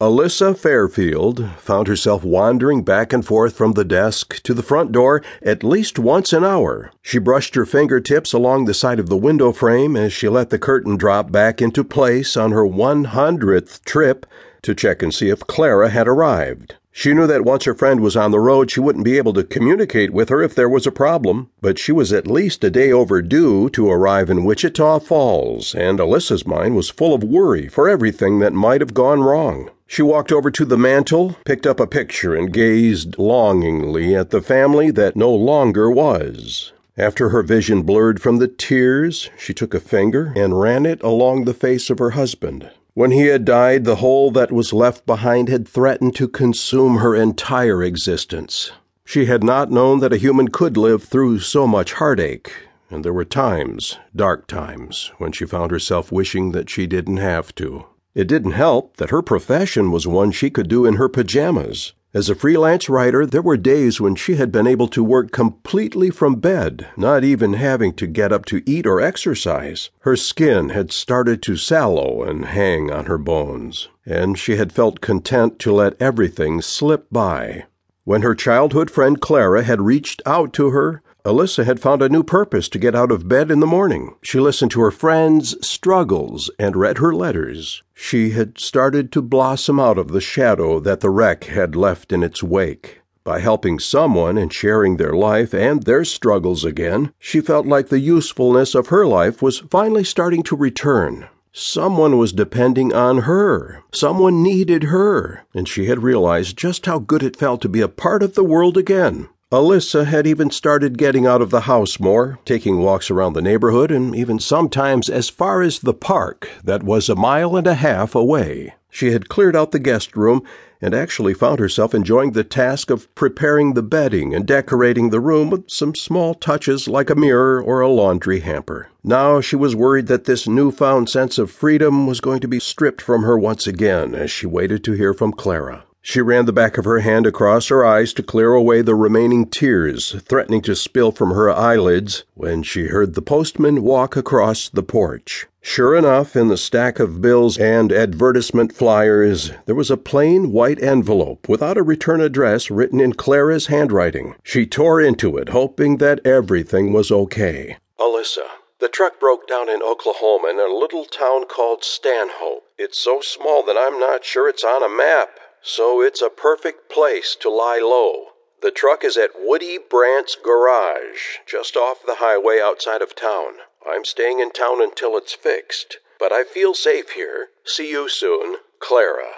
Alyssa 0.00 0.58
Fairfield 0.58 1.50
found 1.56 1.86
herself 1.86 2.24
wandering 2.24 2.82
back 2.82 3.12
and 3.12 3.24
forth 3.24 3.54
from 3.56 3.72
the 3.72 3.84
desk 3.84 4.42
to 4.42 4.52
the 4.52 4.62
front 4.62 4.90
door 4.90 5.22
at 5.40 5.62
least 5.62 6.00
once 6.00 6.32
an 6.32 6.42
hour. 6.42 6.90
She 7.00 7.18
brushed 7.18 7.54
her 7.54 7.64
fingertips 7.64 8.32
along 8.32 8.64
the 8.64 8.74
side 8.74 8.98
of 8.98 9.08
the 9.08 9.16
window 9.16 9.52
frame 9.52 9.94
as 9.94 10.12
she 10.12 10.28
let 10.28 10.50
the 10.50 10.58
curtain 10.58 10.96
drop 10.96 11.30
back 11.30 11.62
into 11.62 11.84
place 11.84 12.36
on 12.36 12.50
her 12.50 12.64
100th 12.64 13.84
trip 13.84 14.26
to 14.62 14.74
check 14.74 15.00
and 15.00 15.14
see 15.14 15.28
if 15.28 15.46
Clara 15.46 15.90
had 15.90 16.08
arrived. 16.08 16.74
She 16.96 17.12
knew 17.12 17.26
that 17.26 17.44
once 17.44 17.64
her 17.64 17.74
friend 17.74 17.98
was 17.98 18.16
on 18.16 18.30
the 18.30 18.38
road, 18.38 18.70
she 18.70 18.78
wouldn't 18.78 19.04
be 19.04 19.18
able 19.18 19.32
to 19.32 19.42
communicate 19.42 20.12
with 20.12 20.28
her 20.28 20.40
if 20.40 20.54
there 20.54 20.68
was 20.68 20.86
a 20.86 20.92
problem, 20.92 21.48
but 21.60 21.76
she 21.76 21.90
was 21.90 22.12
at 22.12 22.28
least 22.28 22.62
a 22.62 22.70
day 22.70 22.92
overdue 22.92 23.68
to 23.70 23.90
arrive 23.90 24.30
in 24.30 24.44
Wichita 24.44 25.00
Falls, 25.00 25.74
and 25.74 25.98
Alyssa's 25.98 26.46
mind 26.46 26.76
was 26.76 26.88
full 26.88 27.12
of 27.12 27.24
worry 27.24 27.66
for 27.66 27.88
everything 27.88 28.38
that 28.38 28.52
might 28.52 28.80
have 28.80 28.94
gone 28.94 29.22
wrong. 29.22 29.70
She 29.88 30.02
walked 30.02 30.30
over 30.30 30.52
to 30.52 30.64
the 30.64 30.78
mantel, 30.78 31.36
picked 31.44 31.66
up 31.66 31.80
a 31.80 31.86
picture, 31.88 32.32
and 32.32 32.52
gazed 32.52 33.18
longingly 33.18 34.14
at 34.14 34.30
the 34.30 34.40
family 34.40 34.92
that 34.92 35.16
no 35.16 35.34
longer 35.34 35.90
was. 35.90 36.72
After 36.96 37.30
her 37.30 37.42
vision 37.42 37.82
blurred 37.82 38.22
from 38.22 38.36
the 38.36 38.46
tears, 38.46 39.30
she 39.36 39.52
took 39.52 39.74
a 39.74 39.80
finger 39.80 40.32
and 40.36 40.60
ran 40.60 40.86
it 40.86 41.02
along 41.02 41.44
the 41.44 41.54
face 41.54 41.90
of 41.90 41.98
her 41.98 42.10
husband. 42.10 42.70
When 42.96 43.10
he 43.10 43.26
had 43.26 43.44
died, 43.44 43.84
the 43.84 43.96
hole 43.96 44.30
that 44.30 44.52
was 44.52 44.72
left 44.72 45.04
behind 45.04 45.48
had 45.48 45.66
threatened 45.66 46.14
to 46.14 46.28
consume 46.28 46.98
her 46.98 47.16
entire 47.16 47.82
existence. 47.82 48.70
She 49.04 49.24
had 49.24 49.42
not 49.42 49.72
known 49.72 49.98
that 49.98 50.12
a 50.12 50.16
human 50.16 50.46
could 50.46 50.76
live 50.76 51.02
through 51.02 51.40
so 51.40 51.66
much 51.66 51.94
heartache, 51.94 52.52
and 52.88 53.04
there 53.04 53.12
were 53.12 53.24
times, 53.24 53.98
dark 54.14 54.46
times, 54.46 55.10
when 55.18 55.32
she 55.32 55.44
found 55.44 55.72
herself 55.72 56.12
wishing 56.12 56.52
that 56.52 56.70
she 56.70 56.86
didn't 56.86 57.16
have 57.16 57.52
to. 57.56 57.84
It 58.14 58.28
didn't 58.28 58.52
help 58.52 58.98
that 58.98 59.10
her 59.10 59.22
profession 59.22 59.90
was 59.90 60.06
one 60.06 60.30
she 60.30 60.48
could 60.48 60.68
do 60.68 60.86
in 60.86 60.94
her 60.94 61.08
pajamas. 61.08 61.94
As 62.14 62.30
a 62.30 62.36
freelance 62.36 62.88
writer, 62.88 63.26
there 63.26 63.42
were 63.42 63.56
days 63.56 64.00
when 64.00 64.14
she 64.14 64.36
had 64.36 64.52
been 64.52 64.68
able 64.68 64.86
to 64.86 65.02
work 65.02 65.32
completely 65.32 66.10
from 66.10 66.36
bed, 66.36 66.86
not 66.96 67.24
even 67.24 67.54
having 67.54 67.92
to 67.94 68.06
get 68.06 68.30
up 68.30 68.44
to 68.46 68.62
eat 68.64 68.86
or 68.86 69.00
exercise. 69.00 69.90
Her 70.02 70.14
skin 70.14 70.68
had 70.68 70.92
started 70.92 71.42
to 71.42 71.56
sallow 71.56 72.22
and 72.22 72.44
hang 72.44 72.88
on 72.88 73.06
her 73.06 73.18
bones, 73.18 73.88
and 74.06 74.38
she 74.38 74.54
had 74.54 74.72
felt 74.72 75.00
content 75.00 75.58
to 75.58 75.72
let 75.72 76.00
everything 76.00 76.62
slip 76.62 77.08
by. 77.10 77.64
When 78.04 78.22
her 78.22 78.36
childhood 78.36 78.92
friend 78.92 79.20
Clara 79.20 79.64
had 79.64 79.82
reached 79.82 80.22
out 80.24 80.52
to 80.52 80.70
her, 80.70 81.02
Alyssa 81.24 81.64
had 81.64 81.80
found 81.80 82.02
a 82.02 82.10
new 82.10 82.22
purpose 82.22 82.68
to 82.68 82.78
get 82.78 82.94
out 82.94 83.10
of 83.10 83.26
bed 83.26 83.50
in 83.50 83.60
the 83.60 83.66
morning. 83.66 84.14
She 84.20 84.38
listened 84.38 84.70
to 84.72 84.82
her 84.82 84.90
friends' 84.90 85.56
struggles 85.66 86.50
and 86.58 86.76
read 86.76 86.98
her 86.98 87.14
letters. 87.14 87.82
She 87.94 88.30
had 88.30 88.58
started 88.58 89.10
to 89.12 89.22
blossom 89.22 89.80
out 89.80 89.96
of 89.96 90.08
the 90.08 90.20
shadow 90.20 90.80
that 90.80 91.00
the 91.00 91.08
wreck 91.08 91.44
had 91.44 91.74
left 91.74 92.12
in 92.12 92.22
its 92.22 92.42
wake. 92.42 93.00
By 93.24 93.40
helping 93.40 93.78
someone 93.78 94.36
and 94.36 94.52
sharing 94.52 94.98
their 94.98 95.14
life 95.14 95.54
and 95.54 95.84
their 95.84 96.04
struggles 96.04 96.62
again, 96.62 97.10
she 97.18 97.40
felt 97.40 97.64
like 97.64 97.88
the 97.88 98.00
usefulness 98.00 98.74
of 98.74 98.88
her 98.88 99.06
life 99.06 99.40
was 99.40 99.60
finally 99.60 100.04
starting 100.04 100.42
to 100.42 100.56
return. 100.56 101.28
Someone 101.52 102.18
was 102.18 102.34
depending 102.34 102.92
on 102.92 103.20
her. 103.20 103.82
Someone 103.94 104.42
needed 104.42 104.84
her. 104.84 105.46
And 105.54 105.66
she 105.66 105.86
had 105.86 106.02
realized 106.02 106.58
just 106.58 106.84
how 106.84 106.98
good 106.98 107.22
it 107.22 107.36
felt 107.36 107.62
to 107.62 107.68
be 107.70 107.80
a 107.80 107.88
part 107.88 108.22
of 108.22 108.34
the 108.34 108.44
world 108.44 108.76
again. 108.76 109.30
Alyssa 109.54 110.06
had 110.06 110.26
even 110.26 110.50
started 110.50 110.98
getting 110.98 111.26
out 111.26 111.40
of 111.40 111.50
the 111.50 111.60
house 111.60 112.00
more, 112.00 112.40
taking 112.44 112.78
walks 112.80 113.08
around 113.08 113.34
the 113.34 113.40
neighborhood, 113.40 113.92
and 113.92 114.12
even 114.12 114.40
sometimes 114.40 115.08
as 115.08 115.30
far 115.30 115.62
as 115.62 115.78
the 115.78 115.94
park 115.94 116.50
that 116.64 116.82
was 116.82 117.08
a 117.08 117.14
mile 117.14 117.56
and 117.56 117.68
a 117.68 117.74
half 117.74 118.16
away. 118.16 118.74
She 118.90 119.12
had 119.12 119.28
cleared 119.28 119.54
out 119.54 119.70
the 119.70 119.78
guest 119.78 120.16
room 120.16 120.42
and 120.80 120.92
actually 120.92 121.34
found 121.34 121.60
herself 121.60 121.94
enjoying 121.94 122.32
the 122.32 122.42
task 122.42 122.90
of 122.90 123.14
preparing 123.14 123.74
the 123.74 123.82
bedding 123.84 124.34
and 124.34 124.44
decorating 124.44 125.10
the 125.10 125.20
room 125.20 125.50
with 125.50 125.70
some 125.70 125.94
small 125.94 126.34
touches 126.34 126.88
like 126.88 127.08
a 127.08 127.14
mirror 127.14 127.62
or 127.62 127.80
a 127.80 127.88
laundry 127.88 128.40
hamper. 128.40 128.88
Now 129.04 129.40
she 129.40 129.54
was 129.54 129.76
worried 129.76 130.08
that 130.08 130.24
this 130.24 130.48
newfound 130.48 131.08
sense 131.08 131.38
of 131.38 131.48
freedom 131.48 132.08
was 132.08 132.20
going 132.20 132.40
to 132.40 132.48
be 132.48 132.58
stripped 132.58 133.00
from 133.00 133.22
her 133.22 133.38
once 133.38 133.68
again 133.68 134.16
as 134.16 134.32
she 134.32 134.46
waited 134.46 134.82
to 134.82 134.92
hear 134.94 135.14
from 135.14 135.32
Clara. 135.32 135.84
She 136.06 136.20
ran 136.20 136.44
the 136.44 136.52
back 136.52 136.76
of 136.76 136.84
her 136.84 136.98
hand 136.98 137.26
across 137.26 137.68
her 137.68 137.82
eyes 137.82 138.12
to 138.12 138.22
clear 138.22 138.52
away 138.52 138.82
the 138.82 138.94
remaining 138.94 139.46
tears, 139.46 140.14
threatening 140.20 140.60
to 140.60 140.76
spill 140.76 141.12
from 141.12 141.30
her 141.30 141.50
eyelids, 141.50 142.24
when 142.34 142.62
she 142.62 142.88
heard 142.88 143.14
the 143.14 143.22
postman 143.22 143.82
walk 143.82 144.14
across 144.14 144.68
the 144.68 144.82
porch. 144.82 145.46
Sure 145.62 145.96
enough, 145.96 146.36
in 146.36 146.48
the 146.48 146.58
stack 146.58 146.98
of 147.00 147.22
bills 147.22 147.56
and 147.56 147.90
advertisement 147.90 148.70
flyers, 148.70 149.52
there 149.64 149.74
was 149.74 149.90
a 149.90 149.96
plain 149.96 150.52
white 150.52 150.80
envelope 150.82 151.48
without 151.48 151.78
a 151.78 151.82
return 151.82 152.20
address 152.20 152.70
written 152.70 153.00
in 153.00 153.14
Clara's 153.14 153.68
handwriting. 153.68 154.34
She 154.42 154.66
tore 154.66 155.00
into 155.00 155.38
it, 155.38 155.48
hoping 155.48 155.96
that 155.96 156.20
everything 156.26 156.92
was 156.92 157.10
okay. 157.10 157.78
Alyssa, 157.98 158.46
the 158.78 158.90
truck 158.90 159.18
broke 159.18 159.48
down 159.48 159.70
in 159.70 159.82
Oklahoma 159.82 160.48
in 160.50 160.60
a 160.60 160.66
little 160.66 161.06
town 161.06 161.46
called 161.46 161.82
Stanhope. 161.82 162.64
It's 162.76 162.98
so 162.98 163.22
small 163.22 163.64
that 163.64 163.78
I'm 163.78 163.98
not 163.98 164.22
sure 164.22 164.50
it's 164.50 164.64
on 164.64 164.82
a 164.82 164.94
map 164.94 165.30
so 165.64 166.02
it's 166.02 166.20
a 166.20 166.28
perfect 166.28 166.90
place 166.90 167.34
to 167.40 167.48
lie 167.48 167.80
low. 167.82 168.32
The 168.62 168.70
truck 168.70 169.02
is 169.02 169.16
at 169.16 169.30
Woody 169.34 169.78
Brandt's 169.78 170.36
garage, 170.36 171.38
just 171.46 171.74
off 171.74 172.04
the 172.04 172.16
highway 172.18 172.60
outside 172.62 173.00
of 173.00 173.16
town. 173.16 173.54
I'm 173.86 174.04
staying 174.04 174.40
in 174.40 174.50
town 174.50 174.82
until 174.82 175.16
it's 175.16 175.32
fixed, 175.32 175.98
but 176.18 176.32
I 176.32 176.44
feel 176.44 176.74
safe 176.74 177.10
here. 177.10 177.48
See 177.64 177.90
you 177.90 178.08
soon, 178.08 178.56
Clara. 178.78 179.32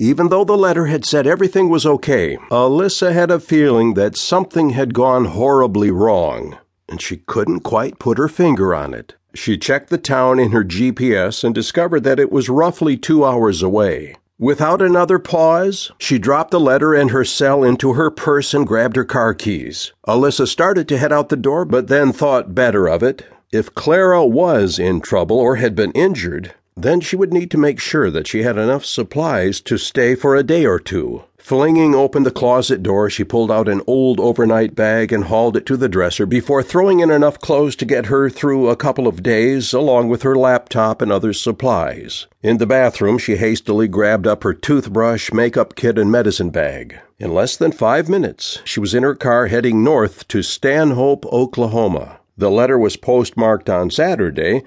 Even 0.00 0.28
though 0.28 0.44
the 0.44 0.56
letter 0.56 0.86
had 0.86 1.04
said 1.04 1.26
everything 1.26 1.68
was 1.68 1.86
okay, 1.86 2.36
Alyssa 2.50 3.12
had 3.12 3.30
a 3.30 3.38
feeling 3.38 3.94
that 3.94 4.16
something 4.16 4.70
had 4.70 4.92
gone 4.92 5.26
horribly 5.26 5.92
wrong, 5.92 6.58
and 6.88 7.00
she 7.00 7.18
couldn't 7.18 7.60
quite 7.60 8.00
put 8.00 8.18
her 8.18 8.28
finger 8.28 8.74
on 8.74 8.92
it. 8.92 9.14
She 9.34 9.56
checked 9.56 9.90
the 9.90 9.98
town 9.98 10.40
in 10.40 10.50
her 10.50 10.64
GPS 10.64 11.44
and 11.44 11.54
discovered 11.54 12.02
that 12.04 12.20
it 12.20 12.32
was 12.32 12.48
roughly 12.48 12.96
two 12.96 13.24
hours 13.24 13.62
away. 13.62 14.16
Without 14.38 14.82
another 14.82 15.20
pause, 15.20 15.92
she 15.96 16.18
dropped 16.18 16.50
the 16.50 16.58
letter 16.58 16.92
and 16.92 17.12
her 17.12 17.24
cell 17.24 17.62
into 17.62 17.92
her 17.92 18.10
purse 18.10 18.52
and 18.52 18.66
grabbed 18.66 18.96
her 18.96 19.04
car 19.04 19.32
keys. 19.32 19.92
Alyssa 20.08 20.48
started 20.48 20.88
to 20.88 20.98
head 20.98 21.12
out 21.12 21.28
the 21.28 21.36
door, 21.36 21.64
but 21.64 21.86
then 21.86 22.12
thought 22.12 22.54
better 22.54 22.88
of 22.88 23.02
it. 23.02 23.24
If 23.52 23.74
Clara 23.76 24.26
was 24.26 24.80
in 24.80 25.00
trouble 25.00 25.38
or 25.38 25.56
had 25.56 25.76
been 25.76 25.92
injured, 25.92 26.52
then 26.76 27.00
she 27.00 27.16
would 27.16 27.32
need 27.32 27.50
to 27.50 27.58
make 27.58 27.78
sure 27.78 28.10
that 28.10 28.26
she 28.26 28.42
had 28.42 28.58
enough 28.58 28.84
supplies 28.84 29.60
to 29.60 29.78
stay 29.78 30.14
for 30.14 30.34
a 30.34 30.42
day 30.42 30.66
or 30.66 30.78
two. 30.78 31.22
Flinging 31.38 31.94
open 31.94 32.22
the 32.22 32.30
closet 32.30 32.82
door, 32.82 33.10
she 33.10 33.22
pulled 33.22 33.50
out 33.50 33.68
an 33.68 33.82
old 33.86 34.18
overnight 34.18 34.74
bag 34.74 35.12
and 35.12 35.24
hauled 35.24 35.58
it 35.58 35.66
to 35.66 35.76
the 35.76 35.90
dresser 35.90 36.24
before 36.24 36.62
throwing 36.62 37.00
in 37.00 37.10
enough 37.10 37.38
clothes 37.38 37.76
to 37.76 37.84
get 37.84 38.06
her 38.06 38.30
through 38.30 38.70
a 38.70 38.76
couple 38.76 39.06
of 39.06 39.22
days, 39.22 39.74
along 39.74 40.08
with 40.08 40.22
her 40.22 40.34
laptop 40.34 41.02
and 41.02 41.12
other 41.12 41.34
supplies. 41.34 42.26
In 42.42 42.56
the 42.56 42.66
bathroom, 42.66 43.18
she 43.18 43.36
hastily 43.36 43.88
grabbed 43.88 44.26
up 44.26 44.42
her 44.42 44.54
toothbrush, 44.54 45.32
makeup 45.34 45.74
kit, 45.76 45.98
and 45.98 46.10
medicine 46.10 46.48
bag. 46.48 46.98
In 47.18 47.34
less 47.34 47.58
than 47.58 47.72
five 47.72 48.08
minutes, 48.08 48.60
she 48.64 48.80
was 48.80 48.94
in 48.94 49.02
her 49.02 49.14
car 49.14 49.48
heading 49.48 49.84
north 49.84 50.26
to 50.28 50.42
Stanhope, 50.42 51.26
Oklahoma. 51.26 52.20
The 52.38 52.50
letter 52.50 52.78
was 52.78 52.96
postmarked 52.96 53.68
on 53.68 53.90
Saturday, 53.90 54.62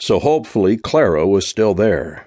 so 0.00 0.18
hopefully 0.18 0.76
Clara 0.76 1.26
was 1.26 1.46
still 1.46 1.74
there. 1.74 2.26